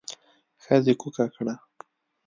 [0.63, 1.53] ښځې کوکه کړه.